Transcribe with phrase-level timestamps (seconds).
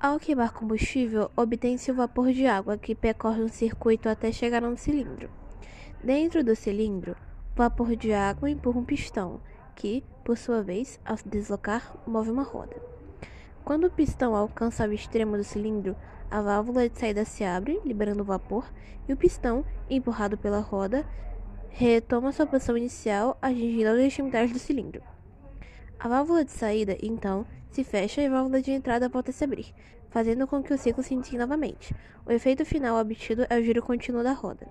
[0.00, 4.68] Ao queimar combustível, obtém-se o vapor de água que percorre um circuito até chegar a
[4.68, 5.28] um cilindro.
[6.04, 7.16] Dentro do cilindro,
[7.52, 9.40] o vapor de água empurra um pistão,
[9.74, 12.76] que, por sua vez, ao se deslocar, move uma roda.
[13.64, 15.96] Quando o pistão alcança o extremo do cilindro,
[16.30, 18.72] a válvula de saída se abre, liberando o vapor,
[19.08, 21.04] e o pistão, empurrado pela roda,
[21.70, 25.02] retoma sua posição inicial, atingindo as extremidades do cilindro.
[25.98, 27.44] A válvula de saída, então,
[27.78, 29.72] se fecha e a válvula de entrada volta a se abrir,
[30.10, 31.94] fazendo com que o ciclo se inicie novamente.
[32.26, 34.66] O efeito final obtido é o giro contínuo da roda.